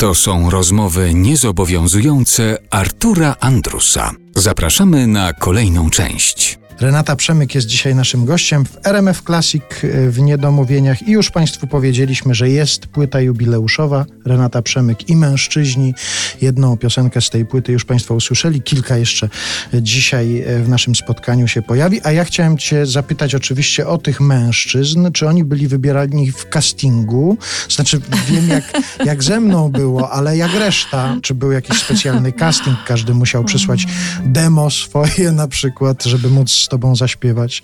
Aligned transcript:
To 0.00 0.14
są 0.14 0.50
rozmowy 0.50 1.14
niezobowiązujące 1.14 2.58
Artura 2.70 3.36
Andrusa. 3.40 4.12
Zapraszamy 4.36 5.06
na 5.06 5.32
kolejną 5.32 5.90
część. 5.90 6.59
Renata 6.80 7.16
Przemyk 7.16 7.54
jest 7.54 7.66
dzisiaj 7.66 7.94
naszym 7.94 8.24
gościem 8.24 8.64
w 8.64 8.86
RMF 8.86 9.22
Classic 9.22 9.62
w 10.08 10.18
Niedomówieniach. 10.18 11.02
I 11.02 11.10
już 11.10 11.30
Państwu 11.30 11.66
powiedzieliśmy, 11.66 12.34
że 12.34 12.48
jest 12.48 12.86
płyta 12.86 13.20
jubileuszowa. 13.20 14.06
Renata 14.24 14.62
Przemyk 14.62 15.08
i 15.08 15.16
Mężczyźni. 15.16 15.94
Jedną 16.40 16.76
piosenkę 16.76 17.20
z 17.20 17.30
tej 17.30 17.44
płyty 17.44 17.72
już 17.72 17.84
Państwo 17.84 18.14
usłyszeli, 18.14 18.62
kilka 18.62 18.96
jeszcze 18.96 19.28
dzisiaj 19.74 20.44
w 20.62 20.68
naszym 20.68 20.94
spotkaniu 20.94 21.48
się 21.48 21.62
pojawi, 21.62 22.00
a 22.04 22.12
ja 22.12 22.24
chciałem 22.24 22.58
Cię 22.58 22.86
zapytać 22.86 23.34
oczywiście 23.34 23.86
o 23.86 23.98
tych 23.98 24.20
mężczyzn, 24.20 25.12
czy 25.12 25.28
oni 25.28 25.44
byli 25.44 25.68
wybierani 25.68 26.32
w 26.32 26.48
castingu, 26.48 27.38
znaczy 27.68 28.00
wiem 28.28 28.48
jak, 28.48 28.64
jak 29.10 29.22
ze 29.22 29.40
mną 29.40 29.68
było, 29.68 30.10
ale 30.10 30.36
jak 30.36 30.54
reszta, 30.54 31.16
czy 31.22 31.34
był 31.34 31.52
jakiś 31.52 31.78
specjalny 31.78 32.32
casting, 32.32 32.78
każdy 32.86 33.14
musiał 33.14 33.44
przysłać 33.44 33.86
demo 34.24 34.70
swoje 34.70 35.32
na 35.32 35.48
przykład, 35.48 36.04
żeby 36.04 36.28
móc 36.28 36.69
tobą 36.70 36.96
zaśpiewać? 36.96 37.62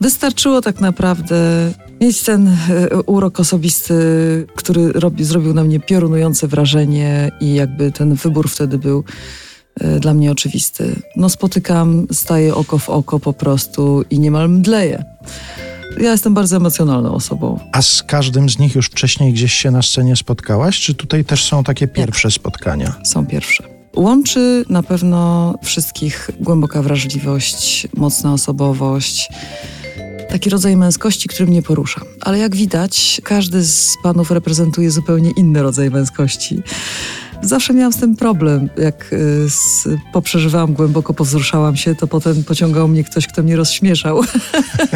Wystarczyło 0.00 0.60
tak 0.60 0.80
naprawdę 0.80 1.70
mieć 2.00 2.22
ten 2.22 2.48
e, 2.48 3.02
urok 3.02 3.40
osobisty, 3.40 3.94
który 4.56 4.92
robi, 4.92 5.24
zrobił 5.24 5.54
na 5.54 5.64
mnie 5.64 5.80
piorunujące 5.80 6.48
wrażenie 6.48 7.32
i 7.40 7.54
jakby 7.54 7.92
ten 7.92 8.14
wybór 8.14 8.48
wtedy 8.48 8.78
był 8.78 9.04
e, 9.80 10.00
dla 10.00 10.14
mnie 10.14 10.30
oczywisty. 10.30 10.96
No 11.16 11.28
spotykam, 11.28 12.06
staję 12.12 12.54
oko 12.54 12.78
w 12.78 12.88
oko 12.88 13.20
po 13.20 13.32
prostu 13.32 14.04
i 14.10 14.20
niemal 14.20 14.48
mdleję. 14.48 15.04
Ja 16.00 16.10
jestem 16.10 16.34
bardzo 16.34 16.56
emocjonalną 16.56 17.14
osobą. 17.14 17.58
A 17.72 17.82
z 17.82 18.02
każdym 18.02 18.48
z 18.48 18.58
nich 18.58 18.74
już 18.74 18.86
wcześniej 18.86 19.32
gdzieś 19.32 19.52
się 19.52 19.70
na 19.70 19.82
scenie 19.82 20.16
spotkałaś? 20.16 20.80
Czy 20.80 20.94
tutaj 20.94 21.24
też 21.24 21.44
są 21.44 21.64
takie 21.64 21.88
pierwsze 21.88 22.30
spotkania? 22.30 22.94
Są 23.04 23.26
pierwsze. 23.26 23.69
Łączy 23.96 24.64
na 24.68 24.82
pewno 24.82 25.54
wszystkich 25.62 26.30
głęboka 26.40 26.82
wrażliwość, 26.82 27.88
mocna 27.96 28.32
osobowość, 28.32 29.28
taki 30.28 30.50
rodzaj 30.50 30.76
męskości, 30.76 31.28
który 31.28 31.46
mnie 31.46 31.62
porusza. 31.62 32.00
Ale 32.20 32.38
jak 32.38 32.56
widać, 32.56 33.20
każdy 33.24 33.64
z 33.64 33.96
panów 34.02 34.30
reprezentuje 34.30 34.90
zupełnie 34.90 35.30
inny 35.30 35.62
rodzaj 35.62 35.90
męskości. 35.90 36.62
Zawsze 37.42 37.74
miałam 37.74 37.92
z 37.92 37.96
tym 37.96 38.16
problem. 38.16 38.68
Jak 38.78 39.12
y, 39.12 39.98
poprzeżywałam 40.12 40.72
głęboko, 40.72 41.14
powzruszałam 41.14 41.76
się, 41.76 41.94
to 41.94 42.06
potem 42.06 42.44
pociągał 42.44 42.88
mnie 42.88 43.04
ktoś, 43.04 43.26
kto 43.26 43.42
mnie 43.42 43.56
rozśmieszał. 43.56 44.22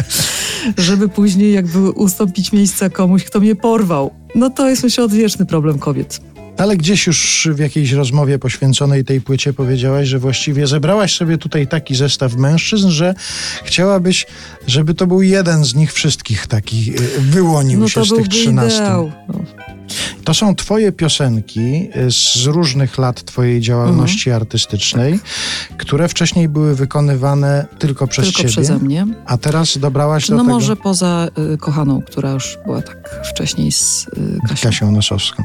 Żeby 0.77 1.09
później 1.09 1.53
jakby 1.53 1.91
ustąpić 1.91 2.51
miejsca 2.51 2.89
komuś, 2.89 3.23
kto 3.23 3.39
mnie 3.39 3.55
porwał. 3.55 4.11
No 4.35 4.49
to 4.49 4.69
jest 4.69 4.83
myślę 4.83 5.03
odwieczny 5.03 5.45
problem 5.45 5.79
kobiet. 5.79 6.19
Ale 6.57 6.77
gdzieś 6.77 7.07
już 7.07 7.47
w 7.51 7.59
jakiejś 7.59 7.91
rozmowie 7.91 8.39
poświęconej 8.39 9.05
tej 9.05 9.21
płycie 9.21 9.53
powiedziałaś, 9.53 10.07
że 10.07 10.19
właściwie 10.19 10.67
zebrałaś 10.67 11.15
sobie 11.15 11.37
tutaj 11.37 11.67
taki 11.67 11.95
zestaw 11.95 12.35
mężczyzn, 12.35 12.89
że 12.89 13.15
chciałabyś, 13.63 14.25
żeby 14.67 14.93
to 14.93 15.07
był 15.07 15.21
jeden 15.21 15.65
z 15.65 15.75
nich 15.75 15.93
wszystkich 15.93 16.47
taki, 16.47 16.93
y, 16.95 17.21
wyłonił 17.21 17.79
no 17.79 17.87
się 17.87 18.05
z 18.05 18.09
tych 18.09 18.27
trzynastu. 18.27 19.11
To 20.23 20.33
są 20.33 20.55
twoje 20.55 20.91
piosenki 20.91 21.89
y, 21.95 22.11
z 22.11 22.45
różnych 22.45 22.97
lat 22.97 23.23
twojej 23.23 23.61
działalności 23.61 24.29
mhm. 24.29 24.41
artystycznej, 24.41 25.19
które 25.77 26.07
wcześniej 26.07 26.49
były 26.49 26.75
wykonywane 26.75 27.65
tylko 27.79 28.07
przez 28.07 28.25
tylko 28.25 28.37
ciebie. 28.37 28.51
przeze 28.51 28.77
mnie. 28.77 29.07
A 29.25 29.37
teraz 29.37 29.77
dobrałaś 29.77 30.29
no 30.29 30.35
do 30.35 30.43
tego... 30.43 30.49
No 30.49 30.59
może 30.59 30.75
poza 30.75 31.27
y, 31.53 31.57
Kochaną, 31.57 32.01
która 32.01 32.31
już 32.31 32.57
była 32.65 32.81
tak 32.81 33.09
wcześniej 33.33 33.71
z 33.71 34.07
y, 34.07 34.47
Kasią. 34.49 34.69
Kasią 34.69 34.91
Nosowską. 34.91 35.43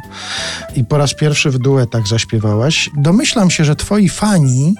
I 0.77 0.85
po 0.85 0.99
raz 0.99 1.15
pierwszy 1.15 1.51
w 1.51 1.59
duetach 1.59 2.09
zaśpiewałaś. 2.09 2.91
Domyślam 2.97 3.51
się, 3.51 3.65
że 3.65 3.77
twoi 3.77 4.09
fani 4.09 4.75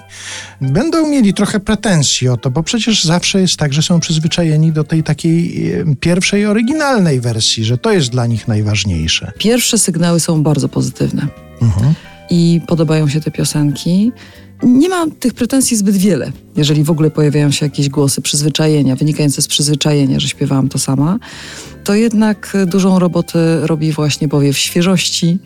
będą 0.61 1.07
mieli 1.07 1.35
trochę 1.35 1.61
pretensji 1.61 2.29
o 2.29 2.37
to, 2.37 2.51
bo 2.51 2.63
przecież 2.63 3.05
zawsze 3.05 3.41
jest 3.41 3.57
tak, 3.57 3.73
że 3.73 3.83
są 3.83 4.01
przyzwyczajeni 4.01 4.73
do 4.73 4.85
tej 4.85 5.03
takiej 5.03 5.71
y, 5.73 5.97
pierwszej, 6.01 6.47
oryginalnej 6.47 7.21
wersji, 7.21 7.65
że 7.65 7.79
to 7.79 7.93
jest 7.93 8.11
dla 8.11 8.27
nich 8.27 8.49
najważniejsze. 8.49 9.33
Pierwsze 9.51 9.79
sygnały 9.79 10.21
są 10.21 10.43
bardzo 10.43 10.69
pozytywne. 10.69 11.27
Mhm. 11.63 11.95
I 12.31 12.61
podobają 12.67 13.09
się 13.09 13.21
te 13.21 13.31
piosenki. 13.31 14.13
Nie 14.63 14.89
mam 14.89 15.11
tych 15.11 15.35
pretensji 15.35 15.77
zbyt 15.77 15.97
wiele, 15.97 16.33
jeżeli 16.57 16.85
w 16.85 16.91
ogóle 16.91 17.11
pojawiają 17.11 17.51
się 17.51 17.67
jakieś 17.67 17.89
głosy 17.89 18.23
przyzwyczajenia, 18.23 18.97
wynikające 18.97 19.43
z 19.43 19.49
przyzwyczajenia, 19.49 20.21
że 20.21 20.29
śpiewałam 20.29 20.69
to 20.69 20.79
sama. 20.79 21.19
To 21.85 21.95
jednak 21.95 22.57
dużą 22.67 22.99
robotę 22.99 23.67
robi 23.67 23.93
właśnie 23.93 24.29
powiew 24.29 24.59
świeżości, 24.59 25.39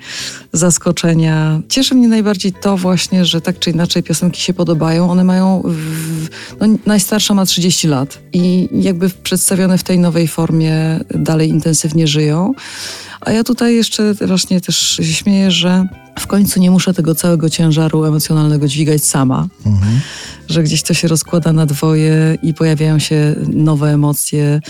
zaskoczenia. 0.53 1.61
Cieszy 1.69 1.95
mnie 1.95 2.09
najbardziej 2.09 2.53
to 2.53 2.77
właśnie, 2.77 3.25
że 3.25 3.41
tak 3.41 3.59
czy 3.59 3.71
inaczej 3.71 4.03
piosenki 4.03 4.41
się 4.41 4.55
podobają. 4.55 5.11
One 5.11 5.25
mają, 5.25 5.63
w, 5.65 6.29
no, 6.61 6.67
najstarsza 6.87 7.35
ma 7.35 7.47
30 7.47 7.89
lat 7.89 8.19
i 8.33 8.69
jakby 8.73 9.11
przedstawione 9.11 9.79
w 9.79 9.83
tej 9.83 9.99
nowej 9.99 10.29
formie 10.29 11.01
dalej 11.11 11.49
intensywnie 11.49 12.07
żyją. 12.07 12.55
A 13.25 13.33
ja 13.33 13.45
tutaj 13.45 13.75
jeszcze 13.75 14.15
właśnie 14.15 14.61
też 14.61 14.77
się 14.77 15.05
śmieję, 15.05 15.51
że 15.51 15.87
w 16.19 16.27
końcu 16.27 16.61
nie 16.61 16.71
muszę 16.71 16.95
tego 16.95 17.15
całego 17.15 17.51
ciężaru 17.51 18.05
emocjonalnego 18.05 18.69
dźwigać 18.69 19.05
sama. 19.05 19.47
Mhm. 19.67 20.01
Że 20.49 20.63
gdzieś 20.63 20.83
to 20.83 20.95
się 20.95 21.09
rozkłada 21.09 21.53
na 21.53 21.67
dwoje 21.67 22.39
i 22.43 22.55
pojawiają 22.55 22.99
się 22.99 23.35
nowe 23.53 23.91
emocje, 23.91 24.61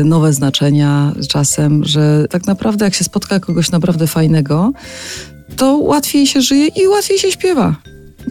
y, 0.00 0.04
nowe 0.04 0.32
znaczenia 0.32 1.12
czasem, 1.28 1.84
że 1.84 2.26
tak 2.30 2.46
naprawdę 2.46 2.84
jak 2.84 2.94
się 2.94 3.04
spotka 3.04 3.40
kogoś 3.40 3.70
naprawdę 3.70 4.06
fajnego, 4.06 4.72
to 5.56 5.76
łatwiej 5.76 6.26
się 6.26 6.40
żyje 6.40 6.66
i 6.66 6.88
łatwiej 6.88 7.18
się 7.18 7.32
śpiewa. 7.32 7.76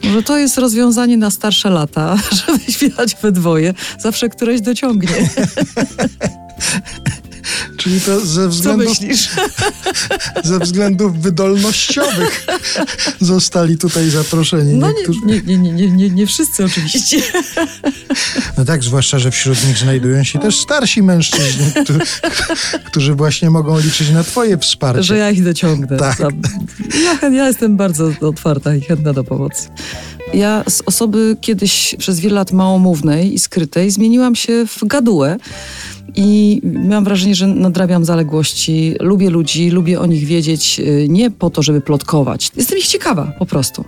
Może 0.04 0.24
to 0.24 0.38
jest 0.38 0.58
rozwiązanie 0.58 1.18
na 1.18 1.32
starsze 1.32 1.70
lata, 1.70 2.18
żeby 2.46 2.72
śpiewać 2.72 3.16
we 3.22 3.32
dwoje. 3.32 3.74
Zawsze 4.00 4.30
któreś 4.30 4.62
dociągnie. 4.62 5.30
Czyli 7.80 8.02
to 8.02 8.26
ze 8.26 8.50
względów, 8.50 8.98
ze 10.44 10.60
względów 10.60 11.22
wydolnościowych 11.22 12.46
zostali 13.20 13.78
tutaj 13.78 14.10
zaproszeni. 14.10 14.74
No 14.74 14.92
nie, 15.26 15.42
nie, 15.42 15.58
nie, 15.58 15.72
nie, 15.72 15.92
nie, 15.92 16.10
nie 16.10 16.28
wszyscy 16.28 16.66
oczywiście. 16.66 17.22
No 18.58 18.66
tak, 18.66 18.84
zwłaszcza, 18.84 19.20
że 19.20 19.32
wśród 19.32 19.68
nich 19.68 19.78
znajdują 19.78 20.24
się 20.24 20.40
też 20.40 20.60
starsi 20.60 21.04
mężczyźni, 21.04 21.66
którzy, 21.84 22.00
którzy 22.86 23.16
właśnie 23.16 23.50
mogą 23.50 23.80
liczyć 23.80 24.10
na 24.10 24.24
twoje 24.24 24.58
wsparcie. 24.58 25.04
Że 25.04 25.18
ja 25.18 25.30
ich 25.30 25.44
dociągnę. 25.44 25.98
Tak. 25.98 26.20
Ja, 27.04 27.30
ja 27.30 27.48
jestem 27.48 27.78
bardzo 27.78 28.12
otwarta 28.22 28.76
i 28.76 28.82
chętna 28.82 29.14
do 29.14 29.24
pomocy. 29.24 29.70
Ja 30.34 30.64
z 30.70 30.82
osoby 30.86 31.38
kiedyś 31.42 31.96
przez 32.00 32.20
wiele 32.20 32.36
lat 32.36 32.52
małomównej 32.52 33.34
i 33.34 33.40
skrytej 33.40 33.92
zmieniłam 33.92 34.36
się 34.36 34.66
w 34.68 34.88
gadułę. 34.88 35.38
I 36.16 36.62
mam 36.64 37.04
wrażenie, 37.04 37.36
że 37.36 37.48
nadrabiam 37.48 38.06
zaległości. 38.06 38.96
Lubię 39.00 39.30
ludzi, 39.30 39.70
lubię 39.70 40.00
o 40.00 40.06
nich 40.06 40.26
wiedzieć 40.26 40.80
y, 40.80 41.08
nie 41.10 41.32
po 41.32 41.50
to, 41.50 41.64
żeby 41.64 41.82
plotkować. 41.82 42.52
Jestem 42.56 42.78
ich 42.78 42.88
ciekawa 42.88 43.34
po 43.40 43.46
prostu. 43.46 43.86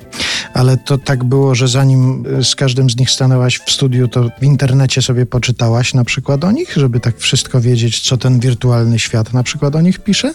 Ale 0.53 0.77
to 0.77 0.97
tak 0.97 1.23
było, 1.23 1.55
że 1.55 1.67
zanim 1.67 2.25
y, 2.39 2.43
z 2.43 2.55
każdym 2.55 2.89
z 2.89 2.97
nich 2.97 3.11
stanęłaś 3.11 3.59
w 3.65 3.71
studiu, 3.71 4.07
to 4.07 4.29
w 4.41 4.43
internecie 4.43 5.01
sobie 5.01 5.25
poczytałaś 5.25 5.93
na 5.93 6.03
przykład 6.03 6.43
o 6.43 6.51
nich, 6.51 6.73
żeby 6.75 6.99
tak 6.99 7.17
wszystko 7.17 7.61
wiedzieć, 7.61 7.99
co 7.99 8.17
ten 8.17 8.39
wirtualny 8.39 8.99
świat 8.99 9.33
na 9.33 9.43
przykład 9.43 9.75
o 9.75 9.81
nich 9.81 9.99
pisze? 9.99 10.33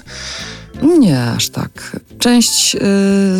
Nie, 0.82 1.22
aż 1.22 1.48
tak. 1.48 2.00
Część 2.19 2.75
y, 2.75 2.78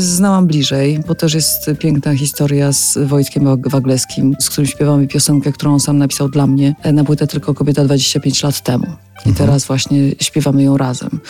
znałam 0.03 0.47
bliżej, 0.47 1.01
bo 1.09 1.15
też 1.15 1.35
jest 1.35 1.71
piękna 1.79 2.15
historia 2.15 2.73
z 2.73 2.99
Wojtkiem 2.99 3.63
Wagleskim, 3.63 4.37
z 4.41 4.51
którym 4.51 4.67
śpiewamy 4.67 5.09
piosenkę, 5.09 5.53
którą 5.53 5.73
on 5.73 5.81
sam 5.81 5.99
napisał 5.99 6.29
dla 6.29 6.47
mnie 6.47 6.75
e, 6.83 6.93
na 6.93 7.05
płytę 7.05 7.27
Tylko 7.27 7.55
Kobieta 7.55 7.85
25 7.85 8.43
lat 8.43 8.63
temu. 8.63 8.87
I 8.87 9.29
mhm. 9.29 9.35
teraz 9.37 9.65
właśnie 9.65 9.99
śpiewamy 10.21 10.63
ją 10.63 10.77
razem. 10.77 11.21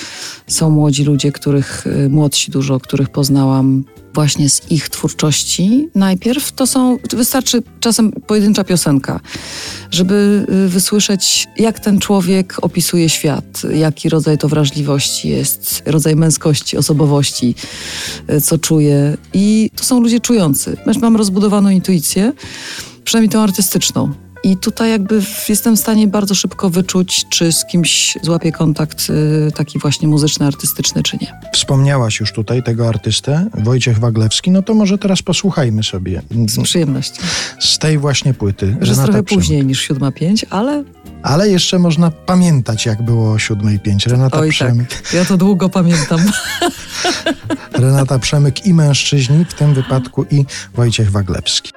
Są 0.47 0.71
młodzi 0.71 1.05
ludzie, 1.05 1.33
których, 1.33 1.87
y, 1.87 2.09
młodsi 2.09 2.51
dużo, 2.51 2.81
których 2.81 3.09
poznałam 3.11 3.85
właśnie 4.15 4.51
z 4.51 4.71
ich 4.71 4.89
twórczości 4.89 5.89
najpierw, 5.95 6.53
to 6.53 6.67
są, 6.67 6.99
wystarczy 7.13 7.63
czasem 7.81 8.13
pojedyncza 8.13 8.65
piosenka, 8.65 9.21
żeby 9.91 10.47
y, 10.67 10.69
wysłyszeć, 10.69 11.49
jak 11.59 11.81
ten 11.81 11.99
człowiek 11.99 12.57
opisuje 12.63 13.09
świat, 13.09 13.63
jaki 13.75 14.09
rodzaj 14.09 14.39
to 14.39 14.49
wrażliwości 14.49 15.29
jest, 15.29 15.83
rodzaj 15.87 16.17
męskości, 16.17 16.77
osobowości, 16.77 17.55
y, 18.31 18.41
co 18.41 18.59
czuje. 18.59 19.17
I 19.35 19.71
to 19.77 19.85
są 19.85 20.01
ludzie 20.01 20.21
czujący. 20.21 20.77
Mam 21.01 21.17
rozbudowaną 21.17 21.71
intuicję, 21.71 22.33
przynajmniej 23.05 23.31
tą 23.31 23.41
artystyczną. 23.41 24.26
I 24.47 24.57
tutaj 24.57 24.91
jakby 24.91 25.23
jestem 25.49 25.77
w 25.77 25.81
stanie 25.81 26.09
bardzo 26.09 26.35
szybko 26.35 26.71
wyczuć, 26.71 27.27
czy 27.29 27.53
z 27.53 27.65
kimś 27.65 28.19
złapię 28.23 28.53
kontakt 28.53 29.11
y, 29.49 29.53
taki 29.53 29.79
właśnie 29.79 30.09
muzyczny, 30.09 30.47
artystyczny, 30.47 31.03
czy 31.03 31.19
nie. 31.21 31.41
Wspomniałaś 31.53 32.21
już 32.21 32.33
tutaj 32.33 32.63
tego 32.63 32.89
artystę, 32.89 33.47
Wojciech 33.55 33.99
Waglewski, 33.99 34.51
no 34.51 34.63
to 34.63 34.75
może 34.75 34.99
teraz 34.99 35.23
posłuchajmy 35.23 35.83
sobie. 35.83 36.23
Z 36.49 36.63
przyjemnością. 36.63 37.23
Z 37.61 37.79
tej 37.79 37.99
właśnie 37.99 38.35
płyty. 38.35 38.77
Że 38.81 38.95
trochę 38.95 39.23
później 39.23 39.67
niż 39.67 39.81
siódma 39.81 40.13
pięć, 40.13 40.47
ale 40.51 40.85
Ale 41.23 41.49
jeszcze 41.49 41.79
można 41.79 42.11
pamiętać, 42.11 42.87
jak 42.87 43.03
było 43.03 43.33
o 43.33 43.37
7.05. 43.37 44.11
Renata 44.11 44.39
Oj 44.39 44.51
Przemyk. 44.51 44.89
tak, 44.89 45.13
ja 45.13 45.25
to 45.25 45.37
długo 45.37 45.69
pamiętam. 45.69 46.21
Renata 47.73 48.19
Przemyk 48.19 48.67
i 48.67 48.75
mężczyźni, 48.75 49.45
w 49.45 49.55
tym 49.55 49.75
wypadku 49.75 50.25
i 50.31 50.45
Wojciech 50.75 51.11
Waglewski. 51.11 51.76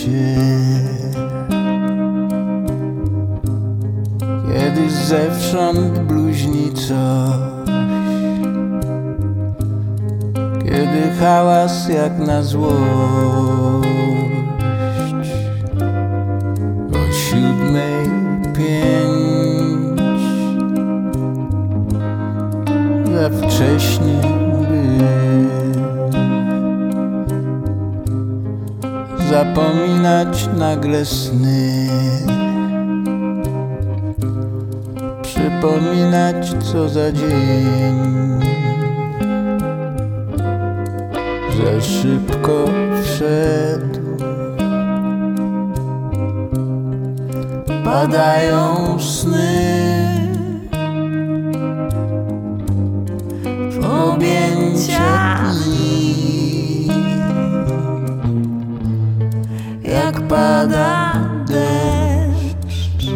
Się. 0.00 0.36
Kiedy 4.52 4.90
zewsząd 4.90 5.98
bluźni 5.98 6.72
coś, 6.72 6.90
kiedy 10.64 11.12
hałas 11.20 11.88
jak 11.88 12.18
na 12.18 12.42
złość. 12.42 12.80
O 16.92 17.12
siódmej 17.12 18.10
pięć, 18.56 20.00
za 23.12 23.30
wcześnie 23.30 24.49
zapominać 29.30 30.48
nagle 30.58 31.04
sny. 31.04 31.88
Przypominać 35.22 36.54
co 36.72 36.88
za 36.88 37.12
dzień. 37.12 38.40
Za 41.56 41.80
szybko 41.80 42.64
wszedł. 43.02 44.00
Padają 47.84 48.98
sny. 49.00 49.80
W 53.70 53.84
objęcia 53.84 55.40
pada 60.30 61.12
deszcz. 61.46 63.10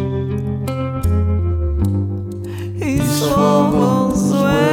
I 2.81 3.01
słowo 3.19 4.15
złe 4.15 4.67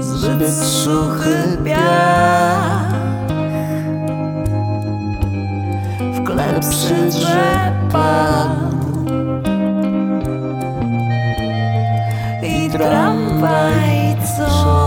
zbyt 0.00 0.54
suchy 0.54 1.58
piach 1.64 2.94
w 6.14 6.24
klepsy 6.24 6.94
drzewa 7.10 8.46
i 12.42 12.70
tramwaj 12.70 14.16
co 14.36 14.83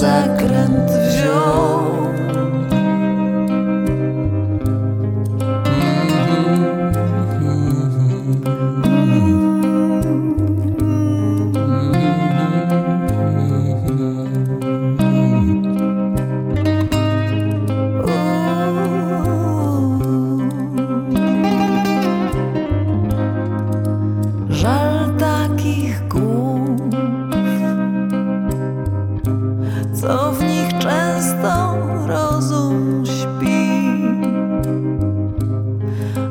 sakrant 0.00 0.90
wziął. 0.90 1.87
Co 30.00 30.32
w 30.32 30.44
nich 30.44 30.78
często 30.78 31.76
rozum 32.06 33.04
śpi, 33.06 33.68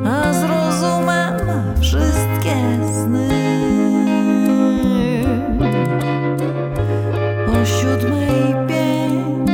a 0.06 0.34
z 0.34 0.44
rozumem 0.44 1.36
wszystkie 1.82 2.56
sny. 2.94 3.30
O 7.48 7.66
siódmej 7.66 8.56
pięć 8.68 9.52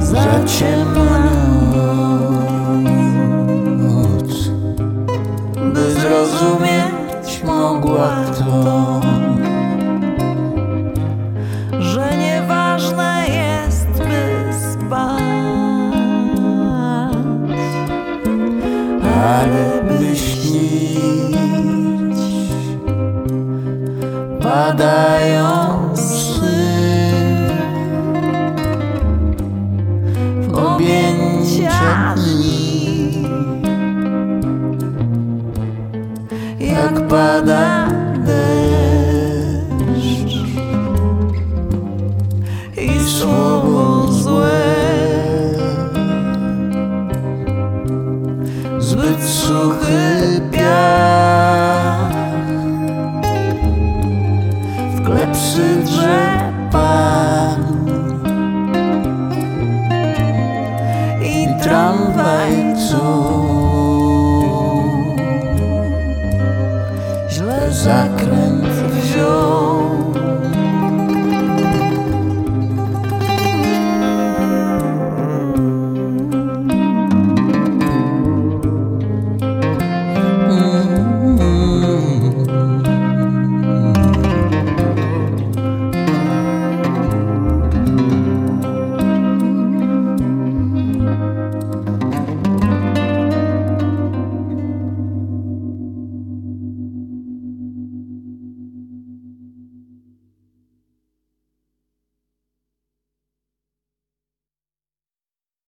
za 0.00 0.44
by 19.88 20.16
śnić. 20.16 21.02
Padają 24.42 25.46
sny 25.96 27.48
w 30.40 30.54
objęcia 30.54 32.14
dni, 32.16 33.12
jak 36.60 37.08
pada 37.08 37.81